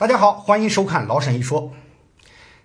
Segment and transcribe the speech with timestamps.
[0.00, 1.74] 大家好，欢迎收看老沈一说。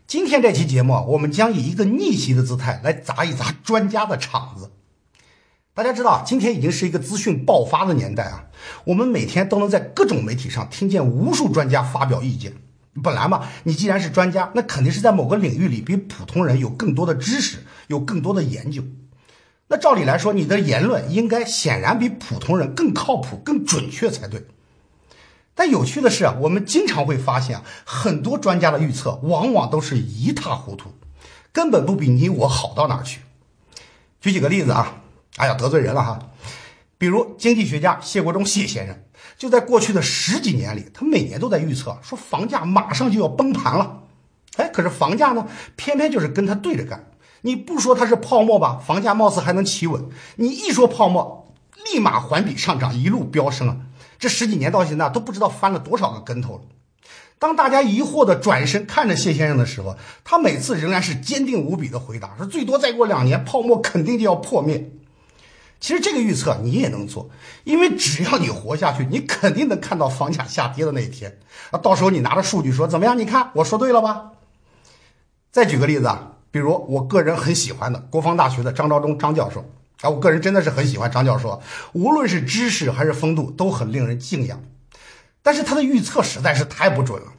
[0.07, 4.71] 今天这期节目，我们将以一个逆袭的姿态来砸一砸专家的场子。
[5.73, 8.45] 大家知道，今天已经是一个资讯爆发的年代啊，
[8.85, 12.53] 我们每天都能在各种媒体上听见无数专家发表意见。
[13.03, 18.81] 本来嘛，你既然是专家，那肯定是在某个领域里比普通人有更多的知识，有更多的研究。
[19.67, 24.45] 那照理来说，你的言论应该显然比普通人更靠谱、更准确才对。
[25.55, 30.93] 但有趣的是啊，我们经常会发现啊，很多专家的预测往往都是一塌糊涂，
[31.53, 33.21] 根本不比你我好到哪儿去。
[34.19, 34.97] 举几个例子啊，
[35.37, 36.19] 哎呀，得罪人了哈。
[36.97, 38.97] 比如经济学家谢国忠谢先生，
[39.37, 44.01] 就在过去的十几年里，他每年都在预测说房价马上就要崩盘了。
[44.57, 47.11] 哎，可是房价呢，偏偏就是跟他对着干。
[47.41, 51.53] 你不说它是泡沫吧，房价貌似还能企稳；你一说泡沫，
[51.93, 53.77] 立马环比上涨，一路飙升啊。
[54.17, 56.61] 这十几年到现在都不知道翻了多少个跟头了。
[57.37, 64.91] 当大家疑惑的转身看着谢先生的时候，他每次仍然是坚定无比的回答说：“最多再过两年，泡沫肯定就要破灭。”
[65.81, 67.29] 其实这个预测你也能做，
[67.65, 71.37] 因为只要你活下去，你肯定能看到房价下跌的那一天
[71.71, 71.77] 啊！
[71.77, 73.19] 到时候你拿着数据说怎么样？
[73.19, 74.31] 你看我说对了吧？
[75.51, 79.69] 再举个例子啊，比如我个人很喜欢的国防大学的张召忠张教授。
[80.05, 81.61] 啊，我个人真的是很喜欢张教授，
[81.93, 84.61] 无论是知识还是风度都很令人敬仰。
[85.41, 87.33] 但是他的预测实在是太不准了，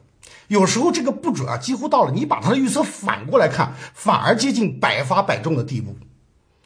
[0.47, 5.95] 有时候这个不准啊，几乎到了你把他的预测反过来看，反而接近百发百中的地步。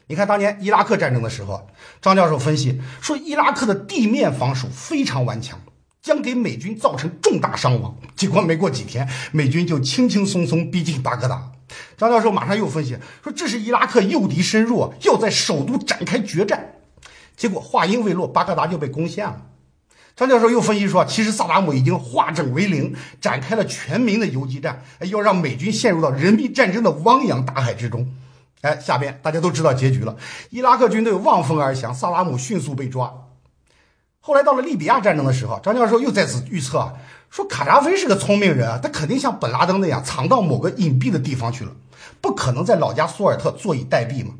[0.08, 1.68] 你看当年伊拉克战争的时候，
[2.02, 5.58] 张教授分析说，伊拉克的地面防守非常顽强，
[6.02, 7.96] 将给美军造成重大伤亡。
[8.14, 11.51] 结果没过几天，美军就轻轻松松逼近巴格达。
[11.96, 16.74] 张教授马上又分析说：“这是伊拉克诱敌深入，要在首都展开决战。”
[17.36, 19.42] 结果话音未落，巴格达就被攻陷了。
[20.14, 28.12] 张教授又分析说：“其实萨达姆已经化整为零，展开了全民的游击战，要让美军陷入到人民战争的汪洋大海之中。”
[28.60, 30.16] 哎，下边大家都知道结局了，
[30.50, 33.12] 伊拉克军队望风而降，萨达姆迅速被抓。
[34.20, 36.94] 后来到了利比亚战争的时候，张教授又再次预测。
[37.32, 41.72] 说卡扎菲是个聪明人啊，他肯定像本拉登那样藏到某个隐蔽的地方去了，
[42.20, 44.34] 不可能在老家苏尔特坐以待毙嘛。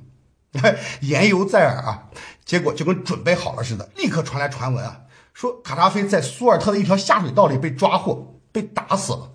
[1.00, 2.10] 言犹在耳啊，
[2.44, 5.00] 结果就跟准备好了似的，立刻传来传闻啊，
[5.32, 9.30] 说卡扎菲在苏尔特的一条下水道里被抓获，被打死了。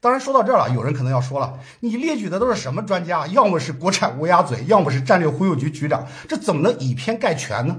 [0.00, 3.26] 当然说到这儿了，有人可能要说了，你列举的都是什么专家？
[3.26, 7.76] 要么是国产乌鸦嘴，要么是战略忽悠局局长，这怎么能以偏概全呢？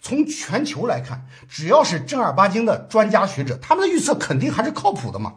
[0.00, 5.34] 从全球来看，只要是正儿八经的专家学者，他们的预测肯定还是靠谱的嘛。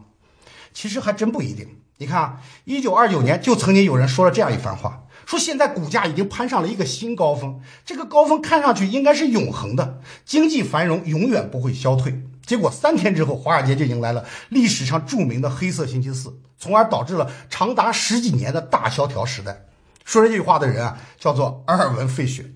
[0.73, 1.67] 其实还真不一定。
[1.97, 12.23] 你看啊，一九二九年就曾经有人说了这样一番话，说现在股价已经攀上了一个新高峰，这个高峰看上去应该是永恒的，经济繁荣永远不会消退。
[12.43, 19.65] 结果三天之后，华尔街就迎来了历史上著名的黑色星期四，从而导致了长达十几年的大萧条时代。
[20.03, 22.51] 说这句话的人啊，叫做阿尔文·费雪。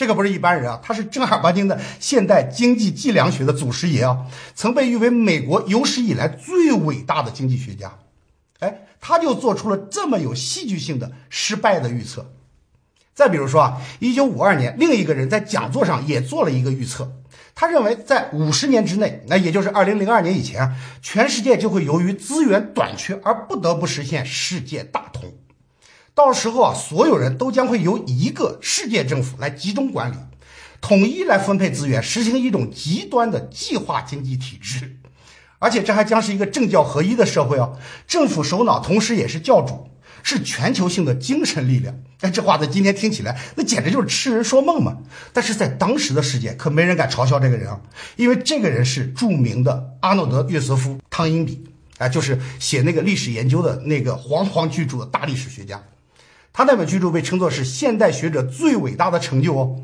[0.00, 4.16] 这个不是一般人啊，他是正儿八经的现代经济计量学的祖师爷啊，
[4.54, 7.98] 曾被誉为美国有史以来最伟大的经济学家。
[8.60, 12.32] 哎，他就做出了这么有戏剧性的失败的预测。
[13.12, 17.12] 再比如说啊，一九五二年，另一个人在讲座上也做了一个预测，
[17.54, 25.30] 他认为在五十年之内，那也就是二零零二年以前，全世界就会由于资源短缺而不得不实现世界大同。
[26.20, 30.16] 到时候啊，所有人都将会由一个世界政府来集中管理，
[30.78, 34.98] 统一来分配资源，实行一种极端的计划经济体制，
[35.58, 37.78] 而且这还将是一个政教合一的社会哦。
[38.06, 39.88] 政府首脑同时也是教主，
[40.22, 41.98] 是全球性的精神力量。
[42.20, 44.98] 哎，这话在今天听起来，那简直就是痴人说梦嘛！
[45.32, 47.80] 但是在当时的世界，可没人敢嘲笑这个人啊，
[48.16, 51.64] 因为这个人是著名的阿诺德·约瑟夫·汤因比，
[51.96, 55.82] 哎，就是写那个历史研究的那个煌煌巨著的大历史学家。
[56.52, 59.80] 他那本巨著被称作是现代学者最伟大的成就哦，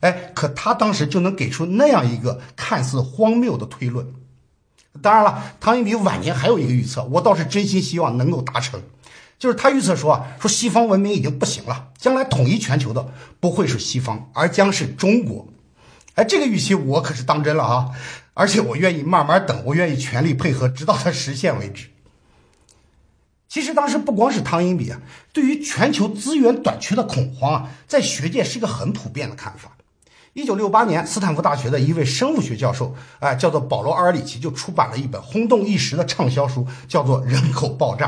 [0.00, 4.14] 哎，可他当时就能给出那样一个看似荒谬的推论。
[5.02, 8.82] 当然了，汤因比晚年还有一个预测，我倒是真心希望能够达成，
[9.38, 13.06] 就是他预测说啊，说西方文明已经不行了，将来统一全球的
[13.38, 15.46] 不会是西方，而将是中国。
[16.14, 17.90] 哎，这个预期我可是当真了啊，
[18.34, 21.90] 而且我愿意慢慢等，我愿意全力配合，直到它实现为止。
[23.48, 25.00] 其实当时不光是汤因比啊，
[25.32, 29.72] 对于全球资源短缺的恐慌啊，在学界是一个很普遍的看法。
[30.34, 38.06] 一九六八年，斯坦福大学的一位生物学教授，哎，叫做保罗·阿尔里奇，就出版了一本轰动一时的畅销书，叫做《人口爆炸》。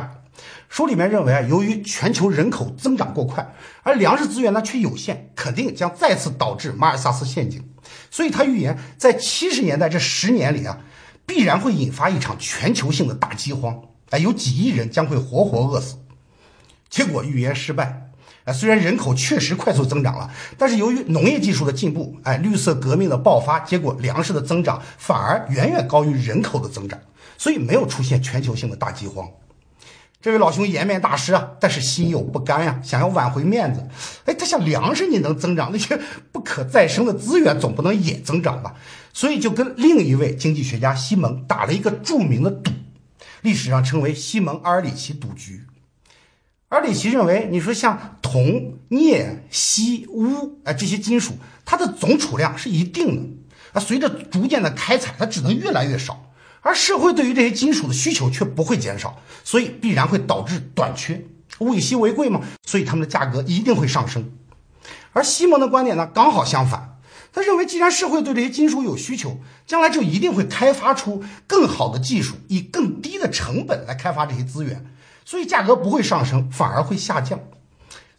[0.69, 7.65] 书里面认为啊，由于全球人口增长过快，而粮食资源呢却有限，肯定将再次导致马尔萨斯陷阱。
[8.11, 10.79] 所以他预言，在七十年代这十年里啊。
[11.27, 15.97] 必然会引发一场全球性的大饥荒，哎，有几亿人将会活活饿死。
[16.89, 18.11] 结果预言失败。
[18.45, 26.99] 哎，虽然人口确实快速增长了，但是由于农业技术的进步，哎，绿色革命的爆发，结果粮食的增长反而远远高于人口的增长，
[27.37, 29.29] 所以没有出现全球性的大饥荒。
[30.23, 33.87] 这位老兄颜面大师啊，但是心有不甘呀，想要挽回面子。
[34.25, 36.01] 哎，他想粮食你能增长，那些
[36.33, 38.75] 不可再生的资源总不能也增长吧？
[39.13, 42.71] 所以就跟另一位经济学家西蒙打了一个著名的赌，
[43.43, 45.65] 历史上称为西蒙阿尔里奇赌局。
[46.69, 53.41] 阿尔里奇认为，你说像铜、镍、锡、钨，哎，这些金属，它的总储量是一定
[53.73, 56.31] 的，啊，随着逐渐的开采，它只能越来越少。
[56.61, 61.25] 而社会对于这些金属的需求却不会减少，所以必然会导致短缺。
[61.61, 64.31] 物以稀为贵嘛，所以它们的价格一定会上升。
[65.13, 66.90] 而西蒙的观点呢，刚好相反。
[67.33, 74.85] 他认为，既然社会对这些金属有需求，将来就一定会开发出更好的技术，以更低的成本来开发这些资源，
[75.25, 77.39] 所以价格不会上升，反而会下降。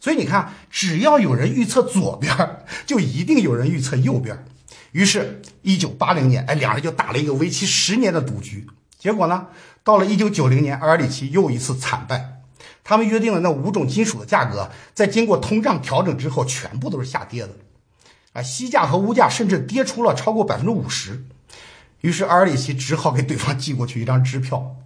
[0.00, 4.44] 所以你看，只要有人预测左边，就一定有人预测右边。
[4.92, 8.66] 于是，一九八零年，哎，两人就打了一个为期十年的赌局。
[8.98, 9.48] 结果呢，
[9.84, 12.40] 到了一九九零年，阿尔里奇又一次惨败。
[12.82, 17.50] 他们约定的那五种金属的价格，在经过通胀调整之后，全部都是下跌的。
[18.32, 21.24] 啊，息价和物价甚至跌出了超过百分之五十。
[22.00, 24.76] 于是，阿尔里奇只好给对方寄过去一张支票。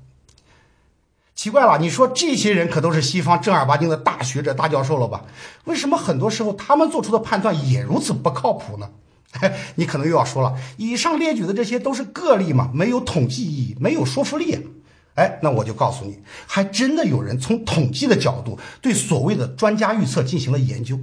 [1.34, 5.25] 奇怪了，你说这些人可都是西方正儿八经的大学者、大教授了吧？
[5.64, 8.90] 为什么很多时候他们做出的判断也如此不靠谱呢？
[9.76, 14.66] 你可能又要说了，以上列举的这些都是个例嘛，没有统计意义，没有说服力。
[15.14, 20.98] 哎，那我就告诉你，还真的有人从统计的角度对所谓的专家预测进行了研究。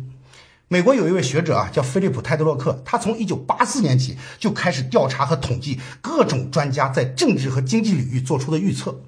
[0.73, 8.99] 美国有一位学者啊，叫菲利普·泰德洛克，他从1984年起就开始调查和统计各种专家在政治和经济领域做出的预测。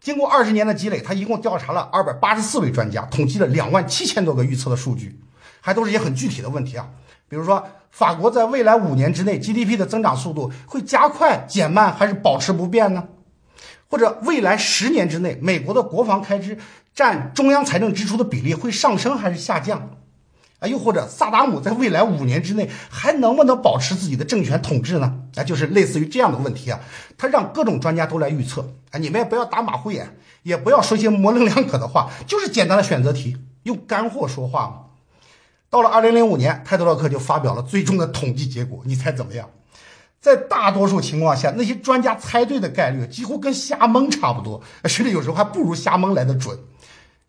[0.00, 5.20] 经过二十年的积累，他一共调查了284位专家，统计了2万七千多个预测的数据，
[5.60, 6.88] 还都是一些很具体的问题啊。
[7.28, 13.04] 比如说，法国在未来五年之内 GDP 的增长速度会加快、减慢还是保持不变呢？
[13.90, 16.56] 或者未来十年之内，美国的国防开支
[16.94, 19.97] 占中央财政支出的比例会上升还是下降？
[20.58, 25.20] 啊，又或者萨达姆在未来五年之内还能不能保持自己的政权统治呢？
[25.36, 26.80] 啊，就是类似于这样的问题啊。
[27.16, 34.80] 他让各种专家都来预测，啊，你们也不要打马虎眼，也不要说些模棱两可的话，就是简单的选择题，用干货说话嘛。
[35.70, 38.80] 到了二零零五年，泰德洛克就发表了最终的统计结果。
[38.84, 39.48] 你猜怎么样？
[40.20, 46.58] 在大多数情况下，那些专家猜对的概率几乎跟瞎蒙差不多，甚至有时候还不如瞎蒙来的准。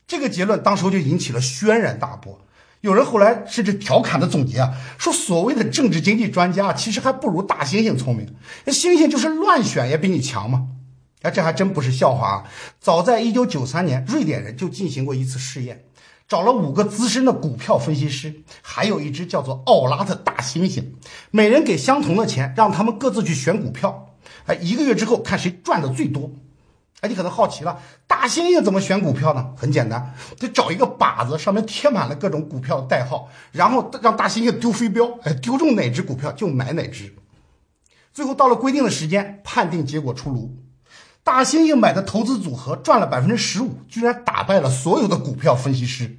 [0.08, 2.40] 这个结论当时就引起了轩然大波。
[2.82, 8.26] 有人后来甚至调侃的总结啊，说所谓的政治经济专家其实还不如大猩猩聪明。
[8.66, 10.68] 那猩猩就是乱选也比你强嘛。
[11.22, 12.44] 哎，这还真不是笑话啊！
[12.80, 15.84] 早在一九九三年，瑞典人就进行过一次试验。
[16.30, 20.82] 找了五个资深的股票分析师，还有一只叫做奥拉的大猩猩，
[21.32, 24.16] 每人给相同的钱，让他们各自去选股票。
[24.46, 26.32] 哎，一个月之后看谁赚的最多。
[27.02, 29.54] 哎，你可能好奇了，大猩猩怎么选股票呢？
[29.56, 37.16] 很简单，得找一个靶子，上面贴满了各种股票的代号，然后让大猩猩丢飞镖，哎，丢中哪只股票就买哪只。
[38.12, 40.58] 最后到了规定的时间，判定结果出炉。
[41.24, 46.18] 大猩猩买的投资组合赚了百分之十五，居然打败了所有的股票分析师。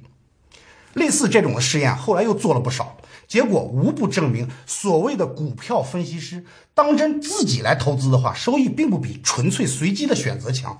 [0.93, 2.97] 类似这种的试验，后来又做了不少，
[3.31, 10.77] 结果无不证明，所谓的股票分析师当真自己来投资的话，收益并不比纯粹随机的选择强。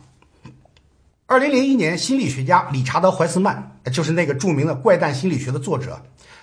[1.27, 6.01] 二零零一年，心理学家理查德·怀斯曼，就是那个著名的怪诞心理学的作者，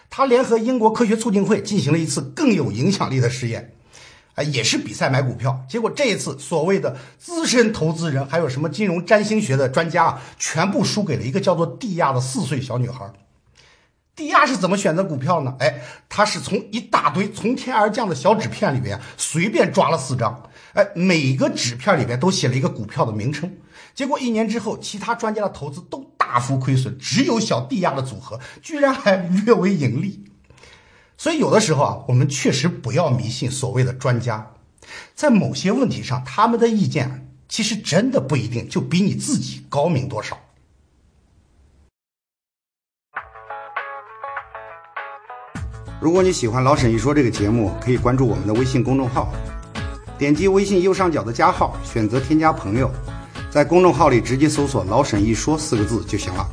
[0.08, 3.74] 他联合英国科学促进会进行了一次更有影响力的实验。
[4.34, 13.04] 啊，也是比赛买股票，结果这一次所谓的资深投资人，还有什么金融占星学的专家啊，全部输给了一个叫做蒂亚的四岁小女孩。
[14.18, 15.54] 蒂亚是怎么选择股票呢？
[15.60, 23.48] 哎，他是从一大堆从天而降的小纸片里边随便抓了四张，哎，每个纸片里边都写了一个股票的名称。
[23.94, 30.24] 结果一年之后，其他专家的投资都大幅亏损，只有小蒂亚的组合居然还略微盈利。
[31.16, 34.50] 所以有的时候啊，我们确实不要迷信所谓的专家，
[35.14, 40.36] 在某些问题上，他们的意见其实真的不一定就比你自己高明多少。
[46.00, 49.32] 如果你喜欢老沈一说这个节目，可以关注我们的微信公众号，
[50.16, 52.88] 点击微信右上角的加号，选择添加朋友，
[53.50, 56.48] 在公众号里直接搜索“老沈一说”四个字就行了。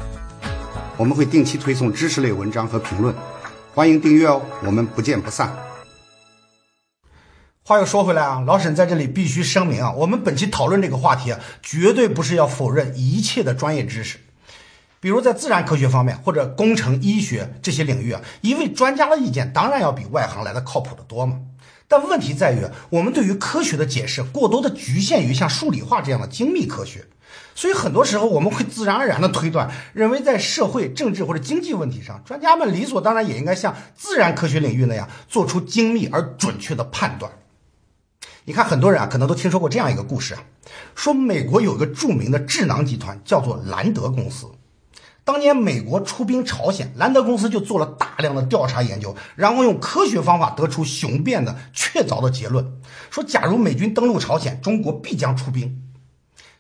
[0.98, 3.14] 我们会定期推送知识类文章和评论。
[3.72, 5.56] 欢迎订阅哦，我们不见不散。
[7.62, 14.18] 话又说回来啊，老沈在这里必须声明啊，我们本期讨论这个话题啊，绝对不是要否认一切的专业知识。
[15.06, 21.42] 比如在自然科学方面或者工程、医学这些领域啊，一位专家的意见当然要比外行来的靠谱的多嘛。
[21.88, 27.06] 但问题在于，我们对于科学的解释过多的局限于像数理化这样的精密科学，
[27.54, 37.32] 所以很多时候我们会自然而然的推断，认为在社会、政治或者经济问题上，专家们理所当然也应该像自然科学领域那样做出精密而准确的判断。
[38.46, 40.42] 你看，很多人啊，可能都听说过这样一个故事啊，
[40.96, 44.48] 说美国有一个著名的智囊集团，叫做兰德公司。
[45.25, 52.79] 当年美国出兵朝鲜，兰德公司就做了大量的调查研究，然后用科学方法得出雄辩的确凿的结论，
[53.10, 55.82] 说假如美军登陆朝鲜，中国必将出兵。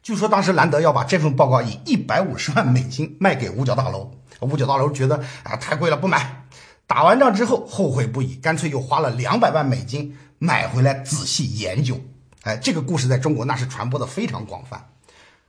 [0.01, 6.45] 据说当时兰德要把这份报告以一百五十万美金卖给五角大楼，五角大楼觉得啊太贵了，不买。
[6.87, 10.17] 打完仗之后后悔不已，干脆又花了两百万美金。
[10.37, 11.99] 买回来仔细研究，
[12.43, 14.89] 哎，这个故事在中国那是传播的非常广泛。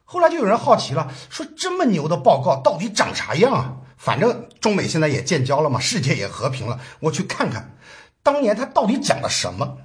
[0.09, 3.77] 后来就有人好奇了，说这么牛的报告到底长啥样啊？
[3.99, 7.77] 反正中美现在也建交了嘛，世界也和平了，我去看看，
[8.23, 9.79] 当年他到底讲了什么？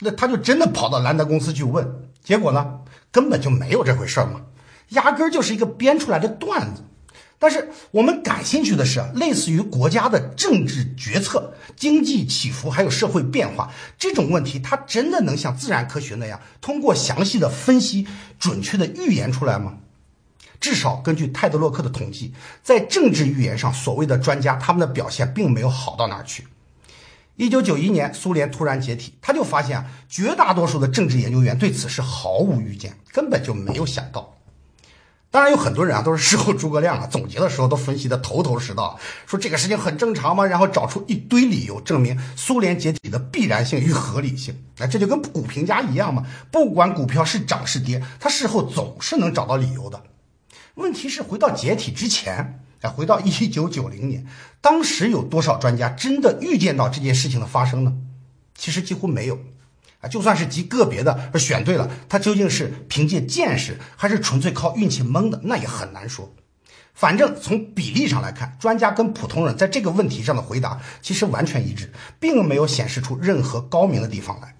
[0.00, 2.80] 那他就真的跑到兰德公司去问，结果呢，
[3.12, 4.40] 根本就没有这回事嘛，
[4.90, 6.82] 压根儿就是一个编出来的段子。
[7.38, 18.06] 但是我们感兴趣的是，类似于国家的政治决策、经济起伏，还有社会变化这种问题，它真的能像自然科学那样，通过详细的分析，
[18.38, 19.74] 准确的预言出来吗？
[20.58, 26.46] 至少根据泰德洛克的统计，在政治预言上，所谓的专家他们的表现并没有好到哪儿去。
[27.36, 34.35] 一九九一年，苏联突然解体，他就发现啊，绝大多数的政治研究员对此是毫无预见，根本就没有想到。
[35.30, 44.56] 当然有很多人啊，都是事后诸葛亮啊， 总结的时候都分析的头头是道，说这个事情很正常嘛，然后找出一堆理由证明苏联解体的必然性与合理性。
[44.78, 50.02] 哎，这就跟股评家一样嘛，不管股票是涨是跌，他事后总是能找到理由的。
[50.76, 54.26] 问题是回到解体之前，哎，回到一九九零年，
[54.60, 57.92] 当时有多少专家真的预见到这件事情的发生呢？
[58.56, 59.38] 其实几乎没有。
[60.08, 66.32] 就算是极个别的选对了，他究竟是凭借见识，还是纯粹靠运气蒙的，那也很难说。
[66.94, 74.56] 反正从比例上来看，专家跟普通人在这个问题上的回答其实完全一致，并没有显示出任何高明的地方来。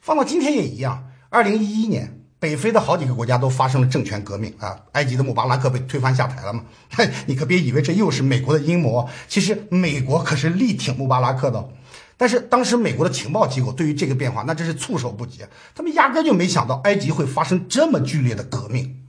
[0.00, 1.10] 放到今天也一样。
[1.28, 6.64] 二零一一年，北非的好几个国家都发生了政权革命啊，埃及的穆巴拉克被推翻下台了嘛？
[6.90, 11.68] 嘿 你可别以为这又是美国的阴谋，其实美国可是力挺穆巴拉克的。
[12.16, 15.40] 但是当时美国的情报机构对于这个变化，那真是措手不及。
[15.74, 19.02] 他们压根就没想到埃及会发生这么剧烈的革命，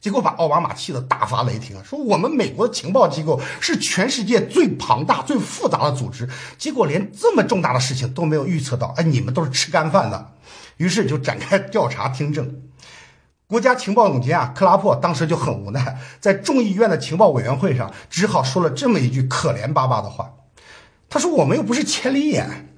[0.00, 1.82] 结果把奥巴马气得大发雷霆啊！
[1.84, 8.94] 说我们美国的情报机构是全世界最庞大、最复杂的组织，结果连这么重大的事情都没有预测到。
[8.96, 10.32] 哎，你们都是吃干饭的。
[10.78, 12.62] 于是就展开调查听证。
[13.46, 20.32] 国家情报总监啊，克拉珀当时就很无奈，在众议院的情报委员会上，只好说了这么一句可怜巴巴的话。
[21.08, 22.68] 他说：“我们又不是千里眼，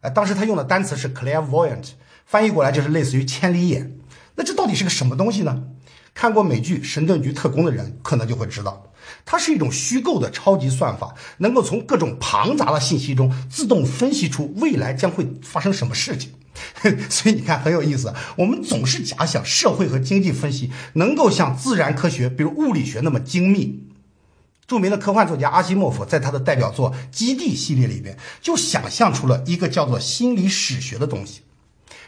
[0.00, 1.90] 呃，当时他用的单词是 clairvoyant，
[2.26, 3.96] 翻译过来就是类似于千里眼。
[4.36, 5.64] 那这到底是个什么东西呢？
[6.14, 8.90] 看过美剧《神盾局特工》的人可能就会知道，
[9.24, 16.32] 它是一种虚构的超级算法，能够从各种庞杂的信息中自动分析出未来将会发生什么事情。
[17.08, 23.84] 所以你看很有意思，我们总是假想社会和经济分析能够像自然科学，比如物理学那么精密。”
[24.68, 31.40] 著名的科幻作家阿西莫夫在他的代表作《基地》系列里边，就想象出了一个叫做心理史学的东西，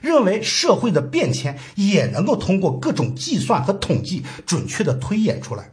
[0.02, 5.70] 认为社会的变迁也能够通过各种计算和统计准确的推演出来。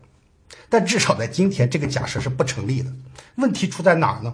[0.70, 2.92] 但至少在今天，这个假设是不成立的。
[3.36, 4.34] 问题出在哪儿呢？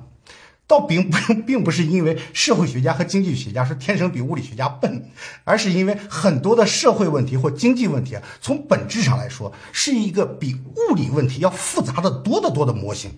[0.65, 5.09] 倒并不 并不是因为社会学家和经济学家是天生比物理学家笨，
[5.43, 13.11] 而是因为很多的社会问题或经济问题啊，从本质上来说是一个比物理问题要复杂的多得多的模型。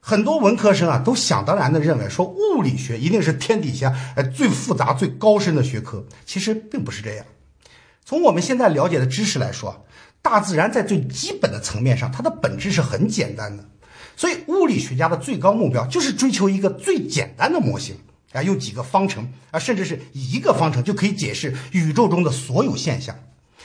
[0.00, 7.24] 很多文科生啊都想当然的认为说物理学一定是天底下呃最复杂最高深的学科，其实并不是这样。
[8.04, 9.86] 从我们现在了解的知识来说，
[10.20, 13.64] 大自然在最基本的层面上，它的本质是很简单的。
[14.22, 17.96] 所以，物理学家的最高目标就是追求一个最简单的模型
[18.32, 23.18] 啊，用几个方程啊，甚至是一个方程就可以解释宇宙中的所有现象。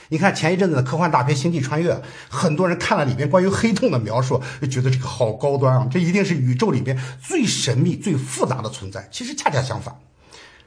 [0.08, 1.94] 你看前一阵子的科幻大片《星际穿越》，
[2.28, 9.08] 很多人看了里边关于黑洞的描述，就觉得这个好高端啊，这一定是宇宙里边最神秘、最复杂的存在。
[9.12, 9.94] 其实恰恰相反，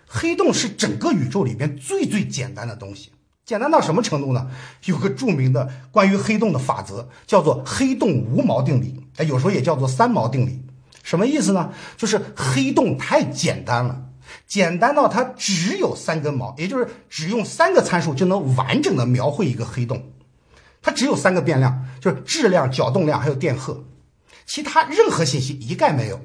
[0.08, 3.12] 黑洞是整个宇宙里边最最简单的东西。
[3.46, 4.50] 简单到什么程度呢？
[4.86, 10.64] 有个著名的关于黑洞的法则，叫做黑洞无毛定理，哎，有时候也叫做三毛定理。
[11.04, 11.74] 什么意思呢？
[11.98, 14.04] 就是黑洞太简单了，
[14.48, 20.12] 简单到它只有三根毛，也就是只用三个参数就能完整的描绘一个黑洞。
[20.82, 23.84] 它只有三个变量，就是质量、角动量还有电荷，
[24.46, 26.22] 其他任何信息一概没有。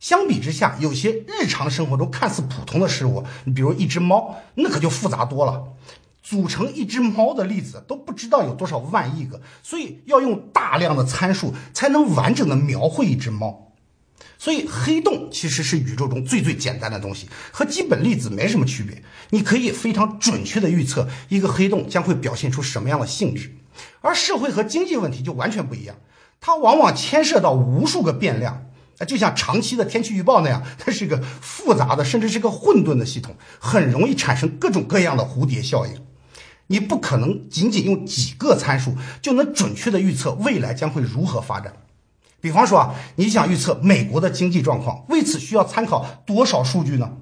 [0.00, 5.64] 相比之下，有些日常生活中看似普通的事物，你比如一只猫，那可就复杂多了。
[6.24, 13.72] 组成一只猫的例子都不知道有多少万亿个，所以要用大量的参数才能完整的描绘一只猫。
[14.38, 19.02] 所以黑洞其实是宇宙中最最简单的东西，和基本粒子没什么区别。
[19.30, 23.54] 你可以非常准确的预测一个黑洞将会表现出什么样的性质，
[24.00, 25.96] 而社会和经济问题就完全不一样，
[26.40, 28.66] 它往往牵涉到无数个变量，
[28.98, 35.92] 啊，就像长期的天气预报那样，它是一个复杂的，甚至是个混沌的系统，很容易产生各种各样的蝴蝶效应。
[36.74, 41.72] 你不可能仅仅用几个参数就能准确的预测未来将会如何发展。
[42.40, 47.12] 比方说啊，你想预测美国的经济状况，为此需要参考多少数据呢？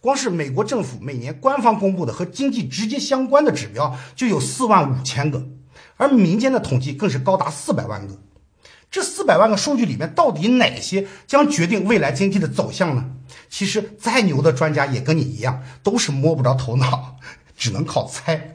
[0.00, 5.46] 光是美国政府每年官方公布的和经济直接相关的指标就有四万五千个，
[5.98, 8.18] 而民间的统计更是高达四百万个。
[8.90, 13.04] 这四百万个数据里面，到底哪些将决定未来经济的走向呢？
[13.50, 17.16] 其实再牛的专家也跟你一样，都是摸不着头脑，
[17.54, 18.53] 只能靠猜。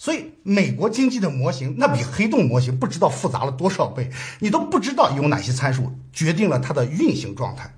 [0.00, 7.74] 所以，美国经济的模型那比黑洞模型不知道复杂了多少倍，你都不知道有哪些参数决定了它的运行状态。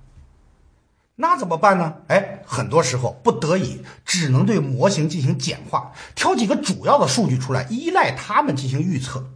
[1.17, 1.97] 那怎么办呢？
[2.07, 9.29] 哎，很多时候不得已只能对模型进行简化，挑几个主要的数据出来，依赖它们进行预测。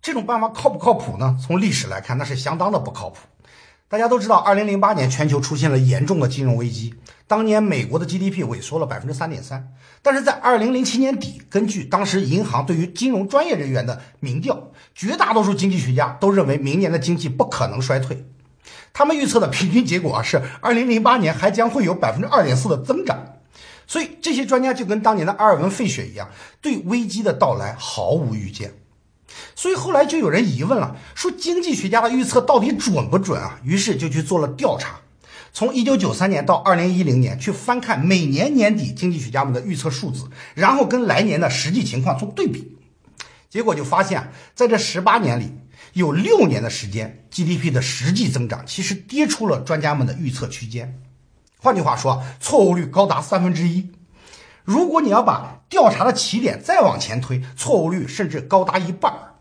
[0.00, 1.36] 这种办法靠不靠谱呢？
[1.44, 3.18] 从历史来看，那是相当的不靠谱。
[3.88, 6.94] 大家都知道，二零零八年全球出现了严重的金融危机，
[7.28, 9.72] 当年美国的 GDP 萎缩了百分之三点三。
[10.02, 18.24] 但是在二零零七年底，根据当时银行对于金融专业人员的民调，绝大多数经济学家都认为明年的经济不可能衰退，
[18.92, 23.34] 他们预测的平均结果啊是二零零八年还将会有百分之二点四的增长。
[23.86, 26.28] 所以这些专家就跟当年的阿尔文费雪一样，
[26.60, 28.74] 对危机的到来毫无预见。
[29.54, 33.58] 所以后来就有人疑问了，说经济学家的预测到底准不准啊？
[33.64, 35.00] 于是就去做了调查，
[35.52, 42.76] 从一九九三年到二零一零年去翻看每年年底经济学家们的预测数字，然后跟来年的实际情况做对比，
[43.48, 45.52] 结果就发现，在这十八年里，
[45.94, 51.00] 有六年的时间，GDP 的实际增长其实跌出了专家们的预测区间。
[51.56, 53.90] 换句话说，错误率高达三分之一。
[54.64, 59.34] 如果你要把调查的起点再往前推，错误率甚至高达一半儿。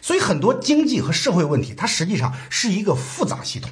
[0.00, 3.70] 所以很多经济和社会问题，它实际上是一个复杂系统，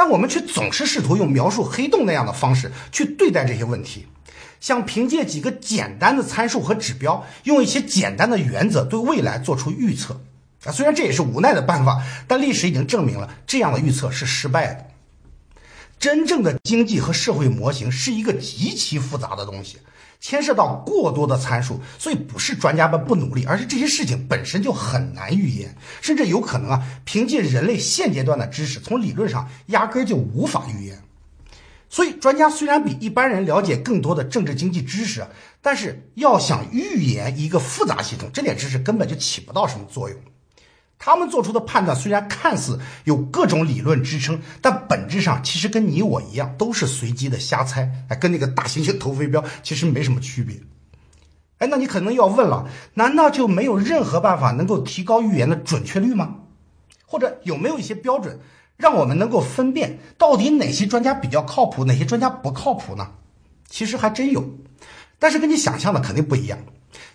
[0.00, 4.06] 但我们却总是试图用描述黑洞那样的方式去对待这些问题，
[4.58, 10.18] 想凭借几个简单的参数和指标，用一些简单的原则对未来做出预测。
[10.64, 14.86] 啊，虽然这也是无奈的办法，但历史已经证明了这样的预测是失败的。
[15.98, 19.76] 真正的经济和社会模型是一个极其复杂的东西，
[20.20, 31.02] 牵涉到过多的参数，所以不是专家们不努力，而是这些事情本身就很难预言，甚至有可能啊，凭借人类现阶段的知识，从理论上压根就无法预言。
[31.88, 35.26] 所以，专家虽然比一般人了解更多的政治经济知识，
[35.60, 40.16] 但是要想预言一个复杂系统，这点知识根本就起不到什么作用。
[41.02, 50.60] 他们做出的判断虽然看似有各种理论支撑，但本质上其实跟你我一样，都是随机的瞎猜，哎，跟那个大猩猩投飞镖其实没什么区别。
[51.56, 56.36] 哎，那你可能要问了，难道就没有任何办法能够提高预言的准确率吗？
[57.06, 58.38] 或者有没有一些标准，
[58.76, 63.08] 让我们能够分辨到底哪些专家比较靠谱，哪些专家不靠谱呢？
[63.68, 64.44] 其实还真有，
[65.18, 66.58] 但是跟你想象的肯定不一样。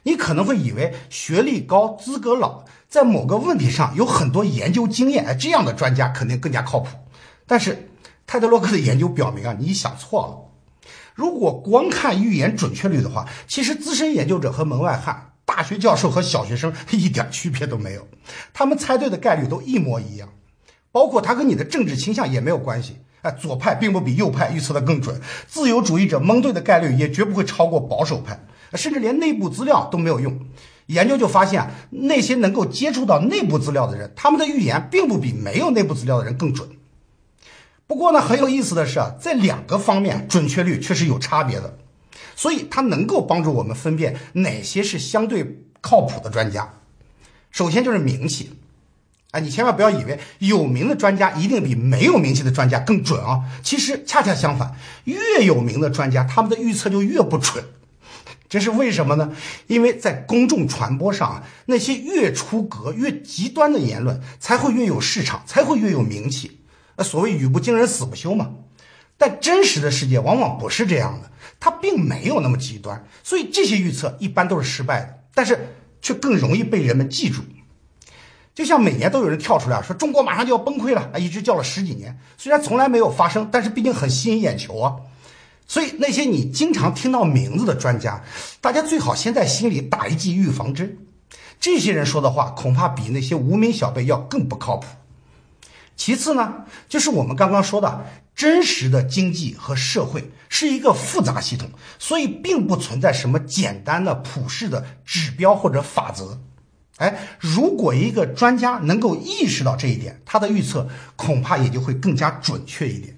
[0.03, 6.97] 你可能会以为学历高、资格老，在某个问题上有很多研究经验，哎，这样的专家肯定更加靠谱。
[7.45, 7.89] 但是
[8.25, 10.89] 泰德洛克的研究表明啊，你想错了。
[11.13, 18.07] 如果光看预言准确率的话，其实资深研究者和门外汉、大学教授和小学生 一点区别都没有，
[18.53, 20.29] 他们猜对的概率都一模一样。
[20.91, 22.97] 包括他跟你的政治倾向也没有关系。
[23.21, 28.39] 哎，左派并不比右派预测的更准，自由主义者蒙对的概率也绝不会超过保守派。
[28.73, 30.37] 甚至连内部资料都没有用，
[30.87, 36.69] 研究就发现，那些能够接触到内部资料的人，他们的预言并不比没有内部资料的人更准。
[37.87, 41.77] 不过呢，很有意思的是啊，在两个方面准确率确实有差别的，
[42.35, 46.73] 所以它能够帮助我们分辨哪些是相对靠谱的专家。
[47.51, 48.59] 首先就是名气，
[49.31, 57.63] 哎，你千万不要以为有名的专家一定比没有名气的专家更准啊，其实恰恰相反，越有名的专家，他们的预测就越不准。
[58.55, 59.33] 这是为什么呢？
[59.67, 66.61] 因为在公众传播上，那些越出格、越极端的言论才会越有市场，才会越有名气。
[66.95, 68.51] 那所谓语不惊人死不休嘛。
[69.17, 75.67] 但真实的世界往往不是这样的，它并没有那么极端，所以这些预测一般都是失败的，但是
[76.01, 77.41] 却更容易被人们记住。
[78.53, 84.95] 就像每年都有人跳出来说中国马上就要崩溃了啊，一直叫了十几年，虽然从来没有发生，但是毕竟很吸引眼球啊。
[85.67, 88.23] 所以那些你经常听到名字的专家，
[88.61, 90.97] 大家最好先在心里打一剂预防针。
[91.59, 94.87] 这些人说的话恐怕比那些无名小辈要更不靠谱。
[95.95, 106.41] 其次呢，就是我们刚刚说的，真实的经济和社会是一个复杂系统，所以并不存在什么简单的普世的指标或者法则。
[106.97, 113.14] 哎，如果一个专家能够意识到这一点，他的预测恐怕也就会更加准确一点。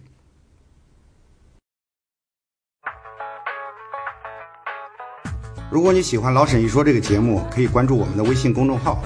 [5.69, 9.03] 如果你喜欢老沈一说这个节目，可以关注我们的微信公众号，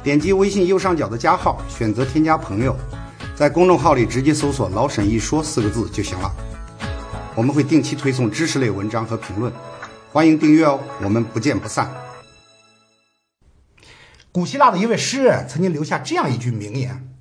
[0.00, 2.76] 点击微信右上角的加号，选择添加朋友，
[3.34, 6.32] 在公众号里直接搜索“老沈一说”四个字就行了。
[7.34, 9.52] 我们会定期推送知识类文章和评论，
[10.12, 11.92] 欢迎订阅哦，我们不见不散。
[14.30, 17.12] 古希腊的一位诗人曾经留下这样一句名言：“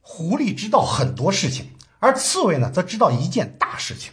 [0.00, 4.12] 狐狸知道很多事情，而刺猬呢，则知道一件大事情。”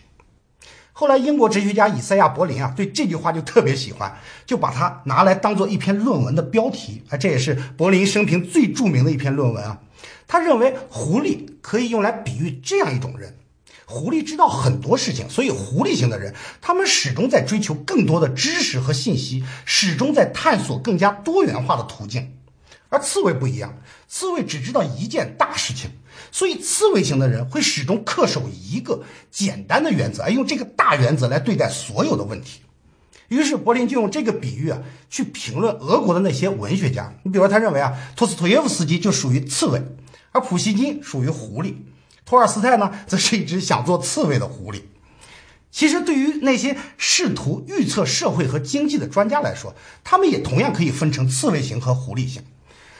[0.99, 7.15] 后来，英国哲学家以赛亚·柏林啊，对这句话就特别喜欢，就把它拿来当做一篇论文的标题啊。
[7.15, 9.79] 这也是柏林生平最著名的一篇论文啊。
[10.27, 13.37] 他认为狐狸可以用来比喻这样一种人：
[13.85, 22.33] 狐狸知道很多事情，所以狐狸型的人，他们始终在追求更多的知识和信息，始终在探索更加多元化的途径。
[22.89, 25.91] 而刺猬不一样，刺猬只知道一件大事情，
[26.37, 32.59] 所以刺猬型的人会始终恪守一个简单的原则，而用这个大原则来对待所有的问题。
[33.29, 37.11] 于是柏林就用这个比喻啊，去评论俄国的那些文学家。
[37.23, 39.81] 你比如说，他认为啊，托斯托耶夫斯基就属于刺猬，
[40.31, 41.73] 而普希金属于狐狸，
[42.23, 44.83] 托尔斯泰呢，则是一只想做刺猬的狐狸。
[45.71, 49.73] 其实，对于那些试图预测社会和经济的专家来说，
[50.03, 52.43] 他们也同样可以分成刺猬型和狐狸型。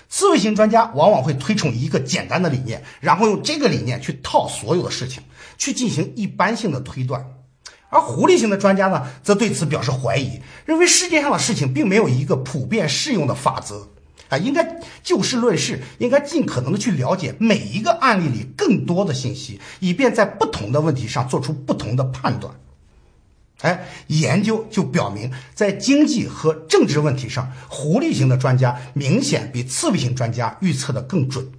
[0.10, 5.22] 刺猬型专家往往会推崇一个简单的理念，然后用这个理念去套所有的事情，
[5.58, 7.22] 去进行一般性的推断；
[7.90, 13.90] 而狐狸型的专家呢，则对此表示怀疑，认为世界上的事情并没有一个普遍适用的法则，
[14.30, 22.54] 啊，应该就事论事，应该尽可能的去了解每一个案例里更多的信息，以便在不同的问题上做出不同的判断。
[23.62, 31.52] 哎，研究就表明，在经济和政治问题上，狐狸型的专家明显比刺猬型专家预测的更准。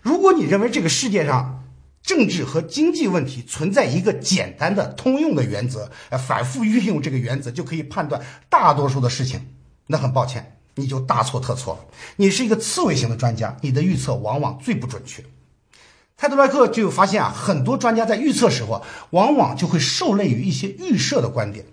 [0.00, 1.64] 如果你认为这个世界上
[2.02, 9.40] 政治和经济问题存在一个简单的通用的原则，呃，反复运用这个原则就可以判断大多数的事情，
[9.86, 11.80] 那很抱歉，你就大错特错了。
[12.16, 15.24] 你是一个刺猬型的专家，你的预测往往最不准确。
[16.16, 21.64] 泰德莱克就发现啊，很多专家在预测时候啊，往往就会受累于一些预设的观点。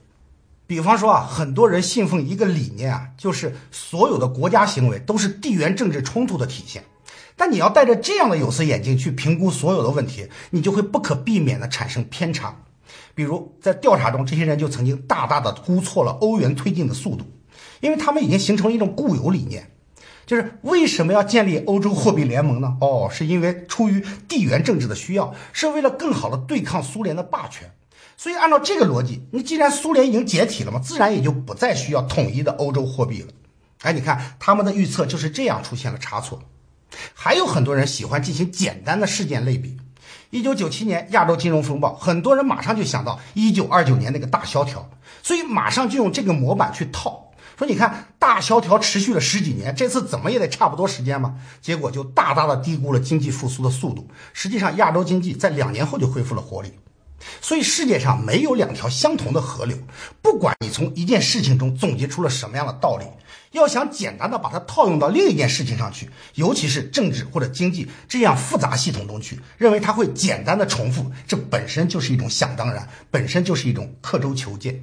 [0.65, 6.83] 比方说啊，很多人信奉一个理念啊，就是所有的国家行为都是地缘政治冲突的体现。
[7.35, 12.55] 但你要戴着这样的有色眼镜去评估所有的问题，你就会不可避免的产生偏差。
[13.15, 17.25] 比如在调查中，这些人就曾经大大的估错了欧元推进的速度，
[17.79, 19.71] 因为他们已经形成了一种固有理念。
[20.29, 22.77] 就是为什么要建立欧洲货币联盟呢？
[22.81, 27.67] 哦，是因为出于地缘政治的需要，是为了更好的对抗苏联的霸权。
[28.15, 33.29] 所以按照这个逻辑，你既然苏联已经解体了嘛，自然也就不再需要统一的欧洲货币了。
[33.81, 36.39] 哎，你看他们的预测就是这样出现了差错。
[37.15, 39.77] 还有很多人喜欢进行简单的事件类比。
[40.29, 44.87] 一九九七年亚洲金融风暴，很多人马上就想到一九二九年那个大萧条，
[45.23, 47.31] 所以马上就用这个模板去套。
[47.57, 51.35] 说你看大萧条持续了十几年，这次怎么也得差不多时间嘛？
[51.61, 54.05] 结果就大大的低估了经济复苏的速度。
[54.33, 56.73] 实际上，亚洲经济在两年后就恢复了活力。
[57.41, 59.77] 所以世界上没有两条相同的河流。
[60.21, 63.05] 不管你从一件事情中总结出了什么样的道理，
[63.51, 74.81] 要想简单的把它套用到另一件事情上去，尤其是政治或者经济这样复杂系统中去，认为它会简单的重复，这本身就是一种想当然，本身就是一种刻舟求剑。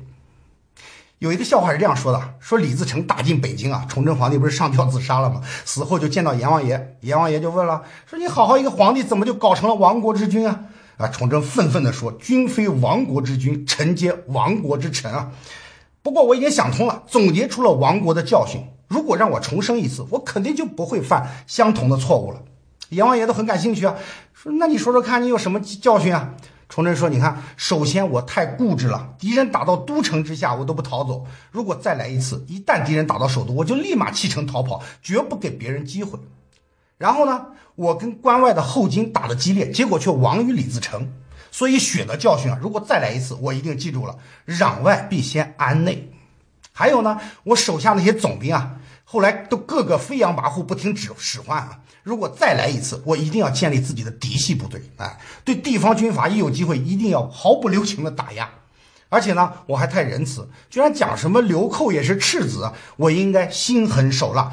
[1.27, 5.41] 有一个笑话是这样说的：说李自成打进北京啊，崇祯皇帝不是上吊自杀了吗？
[5.65, 10.61] 死后就见到阎王爷，阎王爷就问了，说你好好一个皇帝，怎么就搞成了亡国之君啊？
[10.99, 15.33] 啊，崇祯愤愤地说：君非亡国之君，臣皆亡国之臣啊！
[16.03, 18.63] 不过我已经想通了，总结出了亡国的教训。
[18.87, 22.41] 如果让我重生一次，我肯定就不会犯相同的错误了。
[22.91, 23.97] 阎王爷都很感兴趣啊，
[24.33, 26.35] 说那你说说看，你有什么教训啊？
[26.69, 31.25] 崇祯说：“你看，首先我太固执了，敌人打到都城之下，我都不逃走。
[31.53, 36.19] 如果再来一次，一旦敌人打到首都，我就立马弃城逃跑，绝不给别人机会。
[36.99, 41.13] 然后呢，我跟关外的后金打得激烈，结果却亡于李自成。
[41.53, 46.11] 所以血的教训啊，如果再来一次，我一定记住了，攘外必先安内。
[46.73, 48.77] 还有呢，我手下那些总兵啊，
[49.09, 51.79] 后来都个个飞扬跋扈，不听指使唤啊。
[52.03, 58.51] 如果再来一次，我一定要建立自己的嫡系部队，哎，对地方军阀一有机会，一定要毫不留情的打压。
[59.09, 64.53] 而且呢，我还太仁慈，居然讲什么流寇也是赤子，我应该心狠手辣，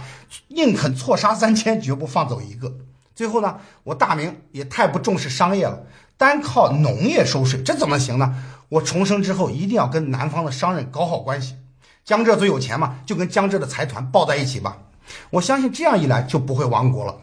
[0.50, 2.78] 宁肯错杀三千，绝不放走一个。
[3.16, 5.84] 最后呢，我大明也太不重视商业了，
[6.16, 8.36] 单靠农业收税，这怎么行呢？
[8.70, 11.56] 我重生之后，一定要跟南方的商人搞好关系。
[12.06, 14.78] 江浙最有钱嘛，就跟江浙的财团抱在一起吧。
[15.30, 17.22] 我相信这样一来就不会亡国了。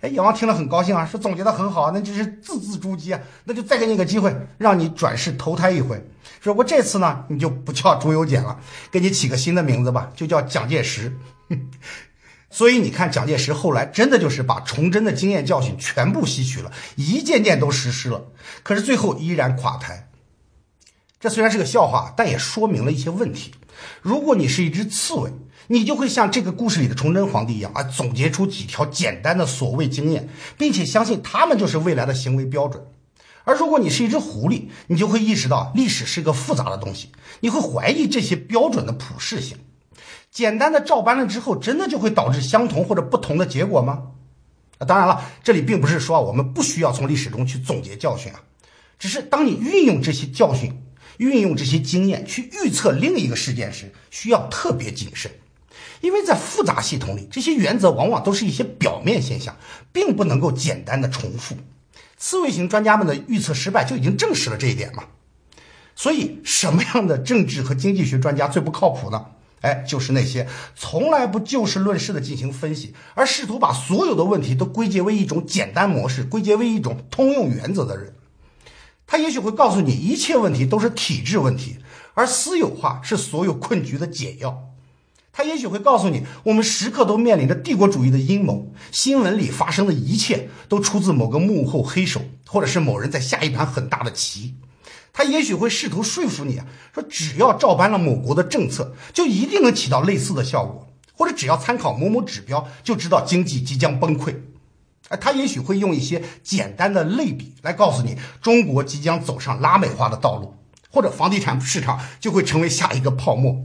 [0.00, 3.20] 哎，杨王听了很高兴啊，说总结的很好，那就是字字珠玑啊。
[3.44, 6.06] 那就再给你个机会，让你转世投胎一回。
[6.40, 11.16] 说我这次呢，你就不叫朱由检了，给你起个新的名字吧，就叫蒋介石。
[12.50, 18.26] 所以你看，蒋介石后来真的就是把崇祯的经验教训全部吸取了，一件件都实施了。
[18.62, 20.10] 可是最后依然垮台。
[21.18, 23.54] 这虽然是个笑话，但也说明了一些问题。
[24.02, 25.32] 如果你是一只刺猬，
[25.68, 32.82] 你就会像这个故事里的崇祯皇帝一样啊，总结出几条简单的所谓经验，并且相信他们就是未来的行为标准。
[33.44, 37.10] 而如果你是一只狐狸，你就会意识到历史是一个复杂的东西，
[37.40, 39.56] 你会怀疑这些标准的普适性。
[40.30, 44.02] 简单的照搬了之后，真的就会导致相同或者不同的结果吗？
[44.78, 48.40] 啊，当然了，这里并不是说我们不需要从历史中去总结教训啊，
[48.98, 50.82] 只是当你运用这些教训、
[51.18, 55.30] 运用这些经验去预测另一个事件时，需要特别谨慎，
[56.00, 59.56] 因为在复杂系统里，这些原则往往都是一些表面现象，
[59.92, 61.56] 并不能够简单的重复。
[62.16, 65.04] 刺猬型专家们的预测失败就已经证实了这一点嘛。
[65.94, 69.26] 所以，什么样的政治和经济学专家最不靠谱呢？
[69.62, 78.14] 哎，就是那些从来不就事论事的进行分析，而试图把所有的问题都归结为一种简单模式，归结为一种通用原则的人。
[79.06, 81.76] 他也许会告诉你，一切问题都是体制问题，
[82.14, 84.64] 而私有化是所有困局的解药。
[85.32, 94.54] 他也许会告诉你，我们时刻都面临着帝国主义的阴谋，新闻里发生的一切都出自某个幕后黑手，或者是某人在下一盘很大的棋。
[95.12, 104.34] 他也许会试图说服你啊，说只要照搬了某国的政策，就一定能起到类似的效果，或者只要参考某某指标，就知道经济即将崩溃。
[105.08, 110.54] 哎，他也许会用一些简单的类比来告诉你，中国即将走上拉美化的道路，
[110.90, 113.56] 或者房地产市场就会成为下一个泡沫。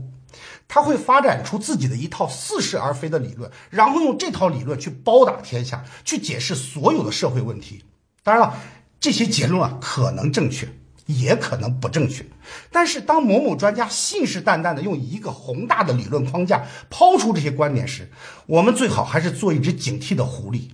[0.68, 7.84] 他会发展出自己的一套似是而非的理论，然后用这套理论去包打天下，去解释所有的社会问题。
[8.22, 8.54] 当然了，
[8.98, 10.66] 这些结论啊可能正确，
[11.06, 12.24] 也可能不正确。
[12.70, 18.10] 但是当某某专家信誓旦旦的用一个宏大的理论框架抛出这些观点时，
[18.46, 20.68] 我们最好还是做一只警惕的狐狸，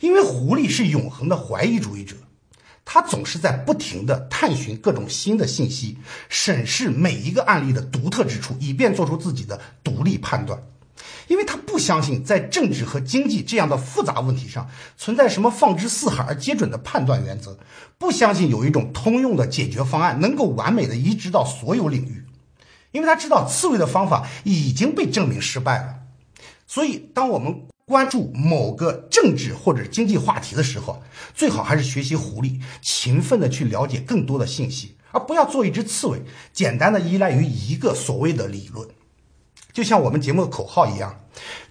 [0.00, 2.16] 因为狐狸是永恒的怀疑主义者。
[2.84, 5.96] 他总是在不停地探寻各种新的信息，
[6.28, 10.60] 审视每一个案例的独特之处，以便做出自己的独立判断。
[11.28, 17.56] 因为他不相信在政治和经济这样的复杂问题上存在什么放之四海而皆准的判断原则，
[17.96, 22.24] 不相信有一种通用的解决方案能够完美的移植到所有领域。
[22.90, 25.94] 因为他知道刺猬的方法已经被证明失败了。
[26.66, 31.02] 所以，当我们关注某个政治或者经济话题的时候，
[31.34, 36.22] 最好还是学习狐狸，勤奋的去了解更多的信息，而不要做一只刺猬，
[36.52, 38.88] 简单的依赖于一个所谓的理论。
[39.72, 41.24] 就像我们节目的口号一样，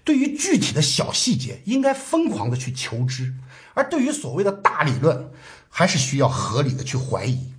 [0.03, 3.35] 对于具体的小细节，应该疯狂的去求知；
[3.73, 5.31] 而对于所谓的大理论，
[5.69, 7.53] 还是需要合理的去怀疑。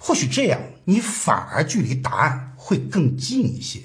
[0.00, 3.82] 或许这样，你反而距离答案会更近一些。